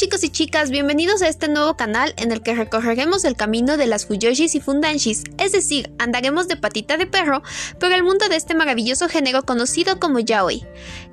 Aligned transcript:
chicos 0.00 0.24
y 0.24 0.30
chicas, 0.30 0.70
bienvenidos 0.70 1.20
a 1.20 1.28
este 1.28 1.46
nuevo 1.46 1.76
canal 1.76 2.14
en 2.16 2.32
el 2.32 2.40
que 2.40 2.54
recorreremos 2.54 3.26
el 3.26 3.36
camino 3.36 3.76
de 3.76 3.86
las 3.86 4.06
Fuyoshis 4.06 4.54
y 4.54 4.60
Fundanshis, 4.62 5.24
es 5.36 5.52
decir, 5.52 5.92
andaremos 5.98 6.48
de 6.48 6.56
patita 6.56 6.96
de 6.96 7.06
perro 7.06 7.42
por 7.78 7.92
el 7.92 8.02
mundo 8.02 8.26
de 8.30 8.36
este 8.36 8.54
maravilloso 8.54 9.10
género 9.10 9.42
conocido 9.42 10.00
como 10.00 10.18
yaoi. 10.18 10.66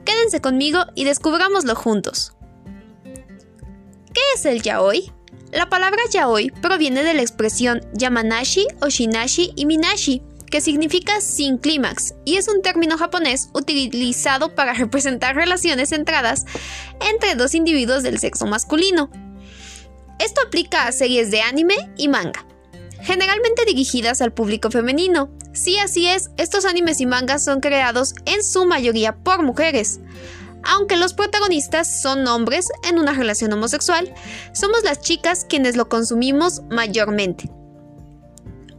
Quédense 0.05 0.39
conmigo 0.39 0.85
y 0.95 1.03
descubrámoslo 1.03 1.75
juntos. 1.75 2.31
¿Qué 4.13 4.21
es 4.35 4.45
el 4.45 4.61
yaoi? 4.61 5.11
La 5.51 5.67
palabra 5.67 5.99
yaoi 6.09 6.51
proviene 6.61 7.03
de 7.03 7.13
la 7.13 7.23
expresión 7.23 7.81
yamanashi, 7.91 8.67
oshinashi 8.79 9.51
y 9.57 9.65
minashi, 9.65 10.21
que 10.49 10.61
significa 10.61 11.21
sin 11.21 11.57
clímax, 11.57 12.15
y 12.25 12.37
es 12.37 12.47
un 12.47 12.61
término 12.61 12.97
japonés 12.97 13.49
utilizado 13.53 14.55
para 14.55 14.73
representar 14.75 15.35
relaciones 15.35 15.89
centradas 15.89 16.45
entre 17.09 17.35
dos 17.35 17.53
individuos 17.55 18.03
del 18.03 18.19
sexo 18.19 18.45
masculino. 18.45 19.09
Esto 20.19 20.41
aplica 20.45 20.87
a 20.87 20.91
series 20.91 21.29
de 21.29 21.41
anime 21.41 21.75
y 21.95 22.07
manga, 22.07 22.45
generalmente 23.01 23.65
dirigidas 23.65 24.21
al 24.21 24.33
público 24.33 24.71
femenino. 24.71 25.29
Sí, 25.53 25.77
así 25.77 26.07
es, 26.07 26.31
estos 26.37 26.65
animes 26.65 27.01
y 27.01 27.05
mangas 27.05 27.43
son 27.43 27.61
creados 27.61 28.15
en 28.25 28.43
su 28.43 28.65
mayoría 28.65 29.15
por 29.15 29.43
mujeres. 29.43 29.99
Aunque 30.63 30.97
los 30.97 31.13
protagonistas 31.13 32.01
son 32.01 32.27
hombres 32.27 32.69
en 32.89 32.99
una 32.99 33.13
relación 33.13 33.53
homosexual, 33.53 34.13
somos 34.53 34.83
las 34.83 34.99
chicas 35.01 35.45
quienes 35.47 35.77
lo 35.77 35.87
consumimos 35.87 36.61
mayormente. 36.69 37.49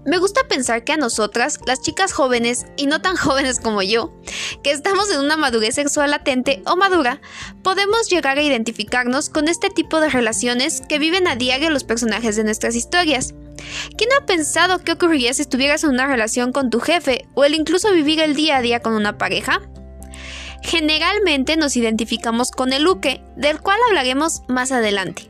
Me 0.09 0.17
gusta 0.17 0.49
pensar 0.49 0.85
que 0.85 0.93
a 0.93 0.97
nosotras, 0.97 1.61
las 1.67 1.83
chicas 1.83 2.15
jóvenes 2.15 2.65
y 2.79 2.87
no 2.87 3.03
tan 3.03 3.15
jóvenes 3.19 3.61
como 3.61 3.83
yo, 3.83 4.15
que 4.63 4.71
estamos 4.71 5.11
en 5.11 5.21
una 5.21 5.37
madurez 5.37 5.75
sexual 5.75 6.13
latente 6.13 6.63
o 6.65 6.77
madura, 6.77 7.21
podemos 7.63 8.09
llegar 8.09 8.39
a 8.39 8.43
identificarnos 8.43 9.29
con 9.29 9.49
este 9.49 9.69
tipo 9.69 10.01
de 10.01 10.09
relaciones 10.09 10.81
que 10.89 10.99
viven 10.99 11.29
a 11.29 11.37
diario 11.37 11.69
los 11.69 11.85
personajes 11.85 12.37
de 12.37 12.45
nuestras 12.45 12.75
historias. 12.75 13.35
¿Quién 13.99 14.09
ha 14.19 14.25
pensado 14.25 14.79
qué 14.79 14.93
ocurriría 14.93 15.35
si 15.35 15.43
estuvieras 15.43 15.85
en 15.85 15.91
una 15.91 16.07
relación 16.07 16.53
con 16.53 16.71
tu 16.71 16.81
jefe 16.81 17.29
o 17.35 17.45
el 17.45 17.53
incluso 17.53 17.93
vivir 17.93 18.21
el 18.21 18.35
día 18.35 18.57
a 18.57 18.63
día 18.63 18.81
con 18.81 18.95
una 18.95 19.19
pareja? 19.19 19.61
Generalmente 20.63 21.59
nos 21.59 21.77
identificamos 21.77 22.51
con 22.51 22.73
el 22.73 22.89
uke, 22.89 23.21
del 23.37 23.61
cual 23.61 23.79
hablaremos 23.89 24.41
más 24.49 24.73
adelante. 24.73 25.29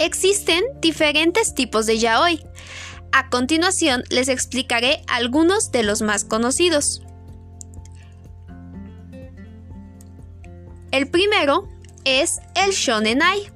Existen 0.00 0.64
diferentes 0.80 1.54
tipos 1.54 1.84
de 1.84 1.98
yaoi. 1.98 2.42
A 3.12 3.28
continuación 3.28 4.02
les 4.08 4.28
explicaré 4.28 5.02
algunos 5.08 5.72
de 5.72 5.82
los 5.82 6.00
más 6.00 6.24
conocidos. 6.24 7.02
El 10.90 11.10
primero 11.10 11.68
es 12.06 12.40
el 12.54 12.70
shonenai. 12.70 13.52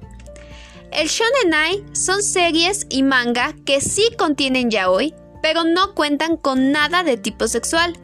El 0.91 1.07
shonenai 1.07 1.83
son 1.93 2.21
series 2.21 2.85
y 2.91 3.01
manga 3.01 3.55
que 3.65 3.81
sí 3.81 4.11
contienen 4.15 4.69
yaoi, 4.69 5.15
pero 5.41 5.63
no 5.63 5.95
cuentan 5.95 6.37
con 6.37 6.71
nada 6.71 7.01
de 7.01 7.17
tipo 7.17 7.47
sexual. 7.47 7.97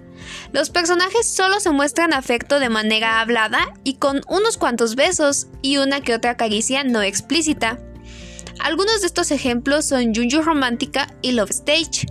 Los 0.52 0.72
personajes 0.72 1.31
solo 1.31 1.59
se 1.59 1.70
muestran 1.70 2.11
afecto 2.11 2.59
de 2.59 2.70
manera 2.70 3.22
hablada 3.22 3.72
y 3.83 3.98
con 3.98 4.22
unos 4.28 4.58
cuantos 4.58 4.95
besos 4.95 5.45
y 5.61 5.78
una 5.78 6.02
que 6.02 6.16
otra 6.16 6.38
caricia 6.38 6.83
no 6.83 7.03
explícita. 7.03 7.78
Algunos 8.59 9.02
de 9.02 9.07
estos 9.07 9.31
ejemplos 9.31 9.85
son 9.85 10.13
Junju 10.13 10.41
Romántica 10.41 11.07
y 11.21 11.31
Love 11.31 11.52
Stage. 11.52 12.07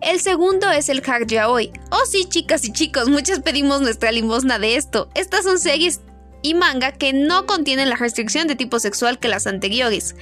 El 0.00 0.20
segundo 0.20 0.70
es 0.70 0.88
el 0.88 1.02
Hard 1.06 1.28
Yaoi. 1.28 1.72
Oh 1.90 2.04
sí, 2.10 2.24
chicas 2.28 2.64
y 2.64 2.72
chicos, 2.72 3.08
muchas 3.08 3.40
pedimos 3.40 3.80
nuestra 3.80 4.10
limosna 4.10 4.58
de 4.58 4.76
esto. 4.76 5.08
Estas 5.14 5.44
son 5.44 5.58
series 5.58 6.00
y 6.42 6.54
manga 6.54 6.92
que 6.92 7.12
no 7.12 7.46
contienen 7.46 7.88
la 7.88 7.96
restricción 7.96 8.48
de 8.48 8.56
tipo 8.56 8.80
sexual 8.80 9.20
que 9.20 9.28
las 9.28 9.46
anteriores. 9.46 10.16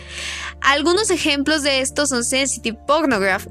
Algunos 0.60 1.10
ejemplos 1.10 1.62
de 1.62 1.80
estos 1.80 2.10
son 2.10 2.24
Sensitive 2.24 2.78
Pornograph. 2.86 3.46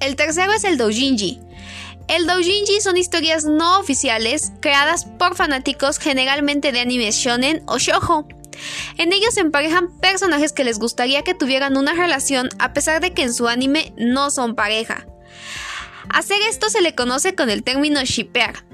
El 0.00 0.16
tercero 0.16 0.52
es 0.52 0.64
el 0.64 0.76
Doujinji. 0.76 1.40
El 2.06 2.26
doujinji 2.26 2.82
son 2.82 2.98
historias 2.98 3.46
no 3.46 3.78
oficiales 3.78 4.52
creadas 4.60 5.06
por 5.06 5.36
fanáticos 5.36 5.98
generalmente 5.98 6.70
de 6.70 6.80
anime 6.80 7.10
shonen 7.12 7.62
o 7.66 7.78
shoujo. 7.78 8.28
En 8.98 9.12
ellos 9.12 9.34
se 9.34 9.40
emparejan 9.40 9.98
personajes 9.98 10.52
que 10.52 10.64
les 10.64 10.78
gustaría 10.78 11.22
que 11.22 11.34
tuvieran 11.34 11.76
una 11.76 11.94
relación 11.94 12.48
a 12.58 12.72
pesar 12.72 13.00
de 13.00 13.12
que 13.12 13.22
en 13.22 13.34
su 13.34 13.48
anime 13.48 13.92
no 13.96 14.30
son 14.30 14.54
pareja. 14.54 15.06
Hacer 16.10 16.38
esto 16.48 16.70
se 16.70 16.82
le 16.82 16.94
conoce 16.94 17.34
con 17.34 17.50
el 17.50 17.62
término 17.62 18.02
shippear. 18.04 18.64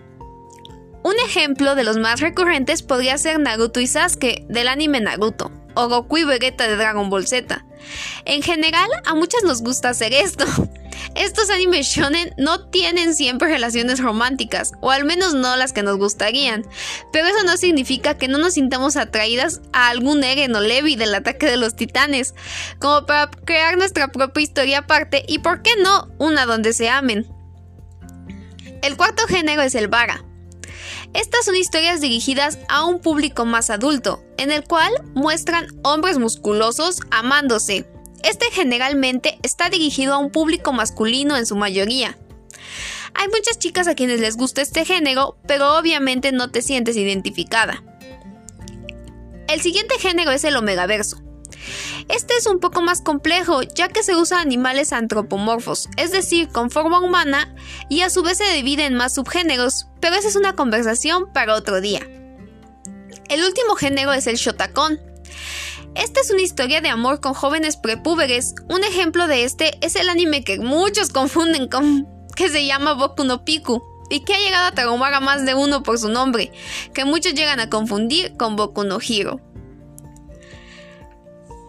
Un 1.02 1.14
ejemplo 1.26 1.74
de 1.74 1.84
los 1.84 1.96
más 1.96 2.20
recurrentes 2.20 2.82
podría 2.82 3.16
ser 3.16 3.41
Naruto 3.41 3.80
y 3.80 3.86
Sasuke 3.86 4.44
del 4.48 4.68
anime 4.68 5.00
Naruto, 5.00 5.50
o 5.74 5.88
Goku 5.88 6.18
y 6.18 6.24
Vegeta 6.24 6.68
de 6.68 6.76
Dragon 6.76 7.08
Ball 7.08 7.26
Z. 7.26 7.64
En 8.26 8.42
general, 8.42 8.88
a 9.06 9.14
muchas 9.14 9.42
nos 9.44 9.62
gusta 9.62 9.88
hacer 9.88 10.12
esto. 10.12 10.44
Estos 11.15 11.50
animes 11.50 11.87
shonen 11.87 12.32
no 12.38 12.69
tienen 12.69 13.15
siempre 13.15 13.48
relaciones 13.48 13.98
románticas, 13.98 14.72
o 14.81 14.91
al 14.91 15.04
menos 15.04 15.34
no 15.34 15.56
las 15.56 15.72
que 15.72 15.82
nos 15.82 15.97
gustarían, 15.97 16.65
pero 17.12 17.26
eso 17.26 17.44
no 17.44 17.56
significa 17.56 18.16
que 18.16 18.28
no 18.28 18.38
nos 18.38 18.54
sintamos 18.54 18.97
atraídas 18.97 19.60
a 19.72 19.88
algún 19.88 20.22
Eren 20.22 20.54
o 20.54 20.60
Levi 20.60 20.94
del 20.94 21.15
ataque 21.15 21.47
de 21.47 21.56
los 21.56 21.75
titanes, 21.75 22.34
como 22.78 23.06
para 23.06 23.31
crear 23.31 23.76
nuestra 23.76 24.09
propia 24.09 24.43
historia 24.43 24.78
aparte 24.78 25.25
y 25.26 25.41
por 25.41 25.62
qué 25.62 25.71
no 25.82 26.09
una 26.19 26.47
donde 26.47 26.72
se 26.72 26.88
amen. 26.88 27.27
El 28.82 28.97
cuarto 28.97 29.27
género 29.27 29.62
es 29.62 29.75
el 29.75 29.88
vara. 29.88 30.25
Estas 31.12 31.44
son 31.44 31.56
historias 31.56 32.00
dirigidas 32.00 32.59
a 32.69 32.84
un 32.84 33.00
público 33.00 33.44
más 33.44 33.69
adulto, 33.69 34.22
en 34.38 34.53
el 34.53 34.62
cual 34.62 34.92
muestran 35.15 35.66
hombres 35.82 36.19
musculosos 36.19 37.00
amándose, 37.10 37.84
este 38.22 38.47
generalmente 38.53 39.38
está 39.42 39.70
dirigido 39.70 40.14
a 40.14 40.19
un 40.19 40.31
público 40.31 40.72
masculino 40.72 41.36
en 41.36 41.47
su 41.47 41.56
mayoría. 41.56 42.16
Hay 43.14 43.28
muchas 43.28 43.58
chicas 43.58 43.88
a 43.88 43.94
quienes 43.94 44.20
les 44.20 44.36
gusta 44.36 44.62
este 44.62 44.84
género, 44.84 45.36
pero 45.47 45.76
obviamente 45.78 46.32
no 46.32 46.50
te 46.50 46.62
sientes 46.62 46.97
identificada. 46.97 47.82
El 49.48 49.60
siguiente 49.60 49.98
género 49.98 50.30
es 50.30 50.44
el 50.44 50.56
omegaverso. 50.56 51.20
Este 52.09 52.34
es 52.36 52.47
un 52.47 52.60
poco 52.60 52.82
más 52.82 53.03
complejo, 53.03 53.62
ya 53.62 53.88
que 53.88 54.03
se 54.03 54.16
usa 54.16 54.41
animales 54.41 54.92
antropomorfos, 54.92 55.88
es 55.97 56.10
decir, 56.10 56.48
con 56.48 56.70
forma 56.70 57.00
humana, 57.00 57.54
y 57.88 58.00
a 58.00 58.10
su 58.10 58.22
vez 58.22 58.38
se 58.38 58.53
divide 58.53 58.86
en 58.86 58.94
más 58.94 59.14
subgéneros, 59.14 59.86
pero 60.00 60.16
esa 60.16 60.28
es 60.28 60.36
una 60.36 60.54
conversación 60.54 61.32
para 61.32 61.54
otro 61.54 61.80
día. 61.80 62.00
El 63.28 63.44
último 63.44 63.76
género 63.76 64.12
es 64.12 64.26
el 64.26 64.36
shotacon. 64.36 64.98
Esta 65.94 66.20
es 66.20 66.30
una 66.30 66.42
historia 66.42 66.80
de 66.80 66.88
amor 66.88 67.20
con 67.20 67.34
jóvenes 67.34 67.76
prepúberes. 67.76 68.54
Un 68.68 68.84
ejemplo 68.84 69.26
de 69.26 69.44
este 69.44 69.76
es 69.80 69.96
el 69.96 70.08
anime 70.08 70.44
que 70.44 70.58
muchos 70.60 71.10
confunden 71.10 71.68
con 71.68 72.06
que 72.36 72.48
se 72.48 72.64
llama 72.64 72.94
Boku 72.94 73.24
no 73.24 73.44
Piku 73.44 73.82
y 74.08 74.20
que 74.20 74.34
ha 74.34 74.40
llegado 74.40 74.66
a 74.66 74.72
traumar 74.72 75.12
a 75.14 75.20
más 75.20 75.44
de 75.44 75.54
uno 75.54 75.82
por 75.82 75.98
su 75.98 76.08
nombre, 76.08 76.52
que 76.94 77.04
muchos 77.04 77.34
llegan 77.34 77.60
a 77.60 77.68
confundir 77.68 78.36
con 78.36 78.56
Boku 78.56 78.84
no 78.84 78.98
Hero. 79.00 79.40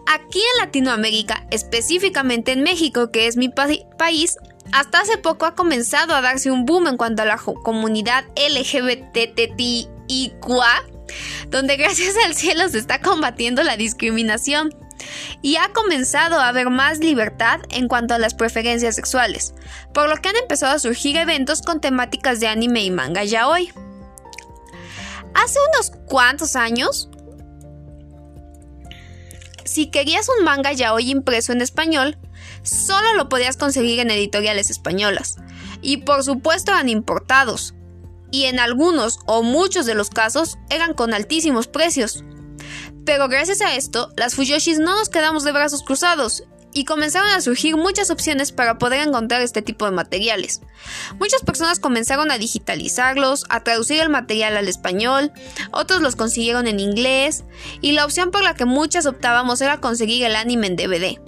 Aquí 0.06 0.40
en 0.40 0.60
Latinoamérica, 0.64 1.46
específicamente 1.50 2.52
en 2.52 2.62
México, 2.62 3.10
que 3.10 3.26
es 3.26 3.36
mi 3.36 3.48
país, 3.48 4.36
hasta 4.72 5.00
hace 5.00 5.18
poco 5.18 5.46
ha 5.46 5.54
comenzado 5.54 6.14
a 6.14 6.20
darse 6.20 6.50
un 6.50 6.64
boom 6.64 6.86
en 6.86 6.96
cuanto 6.96 7.22
a 7.22 7.26
la 7.26 7.36
comunidad 7.36 8.24
LGBTTIQA 8.36 9.92
donde 11.48 11.76
gracias 11.76 12.14
al 12.24 12.34
cielo 12.34 12.68
se 12.68 12.78
está 12.78 13.00
combatiendo 13.00 13.62
la 13.62 13.76
discriminación 13.76 14.74
y 15.40 15.56
ha 15.56 15.72
comenzado 15.72 16.38
a 16.38 16.48
haber 16.48 16.70
más 16.70 16.98
libertad 16.98 17.60
en 17.70 17.88
cuanto 17.88 18.14
a 18.14 18.18
las 18.18 18.34
preferencias 18.34 18.94
sexuales, 18.94 19.54
por 19.92 20.08
lo 20.08 20.16
que 20.16 20.28
han 20.28 20.36
empezado 20.36 20.74
a 20.74 20.78
surgir 20.78 21.16
eventos 21.16 21.62
con 21.62 21.80
temáticas 21.80 22.40
de 22.40 22.48
anime 22.48 22.84
y 22.84 22.90
manga 22.90 23.24
ya 23.24 23.48
hoy. 23.48 23.72
Hace 25.34 25.58
unos 25.74 25.92
cuantos 26.06 26.56
años, 26.56 27.08
si 29.64 29.90
querías 29.90 30.28
un 30.38 30.44
manga 30.44 30.72
ya 30.72 30.92
hoy 30.92 31.10
impreso 31.10 31.52
en 31.52 31.62
español, 31.62 32.18
solo 32.62 33.14
lo 33.14 33.28
podías 33.28 33.56
conseguir 33.56 34.00
en 34.00 34.10
editoriales 34.10 34.70
españolas, 34.70 35.36
y 35.80 35.98
por 35.98 36.22
supuesto 36.22 36.72
eran 36.72 36.88
importados, 36.88 37.74
y 38.32 38.46
en 38.46 38.58
algunos 38.58 39.20
o 39.26 39.44
muchos 39.44 39.86
de 39.86 39.94
los 39.94 40.10
casos 40.10 40.58
eran 40.70 40.94
con 40.94 41.14
altísimos 41.14 41.68
precios. 41.68 42.24
Pero 43.04 43.28
gracias 43.28 43.60
a 43.60 43.76
esto, 43.76 44.12
las 44.16 44.34
Fuyoshis 44.34 44.80
no 44.80 44.96
nos 44.96 45.08
quedamos 45.08 45.44
de 45.44 45.52
brazos 45.52 45.82
cruzados 45.82 46.44
y 46.74 46.84
comenzaron 46.84 47.30
a 47.30 47.40
surgir 47.40 47.76
muchas 47.76 48.10
opciones 48.10 48.50
para 48.50 48.78
poder 48.78 49.06
encontrar 49.06 49.42
este 49.42 49.60
tipo 49.62 49.84
de 49.84 49.90
materiales. 49.90 50.62
Muchas 51.18 51.42
personas 51.42 51.80
comenzaron 51.80 52.30
a 52.30 52.38
digitalizarlos, 52.38 53.44
a 53.50 53.62
traducir 53.62 54.00
el 54.00 54.08
material 54.08 54.56
al 54.56 54.68
español, 54.68 55.32
otros 55.70 56.00
los 56.00 56.16
consiguieron 56.16 56.66
en 56.66 56.80
inglés, 56.80 57.44
y 57.80 57.92
la 57.92 58.04
opción 58.04 58.30
por 58.30 58.42
la 58.42 58.54
que 58.54 58.64
muchas 58.64 59.06
optábamos 59.06 59.60
era 59.60 59.80
conseguir 59.80 60.24
el 60.24 60.36
anime 60.36 60.68
en 60.68 60.76
DVD. 60.76 61.20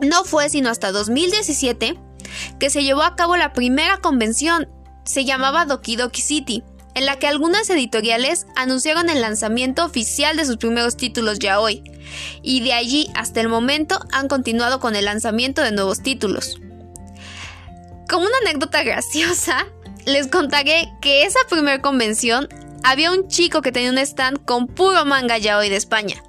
No 0.00 0.24
fue 0.24 0.48
sino 0.48 0.70
hasta 0.70 0.92
2017 0.92 1.96
que 2.58 2.70
se 2.70 2.82
llevó 2.82 3.02
a 3.02 3.16
cabo 3.16 3.36
la 3.36 3.52
primera 3.52 3.98
convención 3.98 4.68
se 5.10 5.24
llamaba 5.24 5.64
Doki 5.64 5.96
Doki 5.96 6.22
City, 6.22 6.62
en 6.94 7.04
la 7.04 7.18
que 7.18 7.26
algunas 7.26 7.68
editoriales 7.68 8.46
anunciaron 8.54 9.10
el 9.10 9.20
lanzamiento 9.20 9.84
oficial 9.84 10.36
de 10.36 10.44
sus 10.44 10.56
primeros 10.56 10.96
títulos 10.96 11.40
ya 11.40 11.58
hoy, 11.58 11.82
y 12.42 12.60
de 12.60 12.74
allí 12.74 13.10
hasta 13.16 13.40
el 13.40 13.48
momento 13.48 13.98
han 14.12 14.28
continuado 14.28 14.78
con 14.78 14.94
el 14.94 15.06
lanzamiento 15.06 15.62
de 15.62 15.72
nuevos 15.72 16.02
títulos. 16.02 16.60
Como 18.08 18.24
una 18.24 18.36
anécdota 18.42 18.82
graciosa, 18.84 19.66
les 20.06 20.28
contaré 20.28 20.88
que 21.00 21.24
esa 21.24 21.40
primera 21.48 21.82
convención 21.82 22.48
había 22.84 23.10
un 23.10 23.26
chico 23.26 23.62
que 23.62 23.72
tenía 23.72 23.90
un 23.90 23.98
stand 23.98 24.44
con 24.44 24.68
puro 24.68 25.04
manga 25.04 25.38
ya 25.38 25.58
hoy 25.58 25.70
de 25.70 25.76
España. 25.76 26.22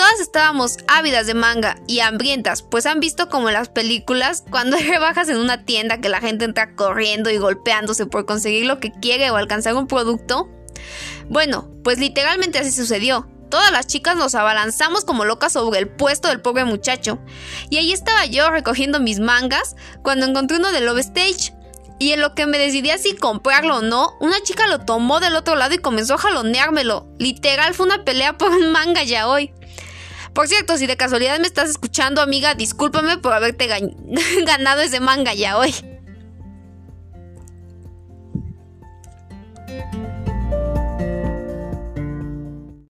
Todas 0.00 0.18
estábamos 0.18 0.78
ávidas 0.88 1.26
de 1.26 1.34
manga 1.34 1.76
y 1.86 2.00
hambrientas, 2.00 2.62
pues 2.62 2.86
han 2.86 3.00
visto 3.00 3.28
como 3.28 3.50
en 3.50 3.54
las 3.54 3.68
películas, 3.68 4.44
cuando 4.50 4.76
hay 4.78 4.84
rebajas 4.84 5.28
en 5.28 5.36
una 5.36 5.66
tienda 5.66 6.00
que 6.00 6.08
la 6.08 6.22
gente 6.22 6.46
entra 6.46 6.74
corriendo 6.74 7.28
y 7.28 7.36
golpeándose 7.36 8.06
por 8.06 8.24
conseguir 8.24 8.64
lo 8.64 8.80
que 8.80 8.92
quiere 8.92 9.30
o 9.30 9.36
alcanzar 9.36 9.74
un 9.74 9.86
producto. 9.86 10.48
Bueno, 11.28 11.68
pues 11.84 11.98
literalmente 11.98 12.58
así 12.58 12.72
sucedió. 12.72 13.28
Todas 13.50 13.72
las 13.72 13.88
chicas 13.88 14.16
nos 14.16 14.34
abalanzamos 14.34 15.04
como 15.04 15.26
locas 15.26 15.52
sobre 15.52 15.80
el 15.80 15.88
puesto 15.88 16.28
del 16.28 16.40
pobre 16.40 16.64
muchacho. 16.64 17.18
Y 17.68 17.76
ahí 17.76 17.92
estaba 17.92 18.24
yo 18.24 18.48
recogiendo 18.48 19.00
mis 19.00 19.20
mangas 19.20 19.76
cuando 20.02 20.24
encontré 20.24 20.56
uno 20.56 20.72
de 20.72 20.80
Love 20.80 21.00
Stage. 21.00 21.52
Y 21.98 22.12
en 22.12 22.22
lo 22.22 22.34
que 22.34 22.46
me 22.46 22.56
decidí 22.56 22.88
si 22.96 23.16
comprarlo 23.16 23.76
o 23.76 23.82
no, 23.82 24.16
una 24.18 24.40
chica 24.42 24.66
lo 24.66 24.80
tomó 24.80 25.20
del 25.20 25.36
otro 25.36 25.56
lado 25.56 25.74
y 25.74 25.78
comenzó 25.78 26.14
a 26.14 26.18
jaloneármelo. 26.18 27.06
Literal 27.18 27.74
fue 27.74 27.84
una 27.84 28.02
pelea 28.02 28.38
por 28.38 28.50
un 28.52 28.72
manga 28.72 29.02
ya 29.02 29.28
hoy. 29.28 29.52
Por 30.40 30.48
cierto, 30.48 30.78
si 30.78 30.86
de 30.86 30.96
casualidad 30.96 31.38
me 31.38 31.46
estás 31.46 31.68
escuchando, 31.68 32.22
amiga, 32.22 32.54
discúlpame 32.54 33.18
por 33.18 33.34
haberte 33.34 33.66
ganado 34.46 34.80
ese 34.80 34.98
manga 34.98 35.34
ya 35.34 35.58
hoy. 35.58 35.74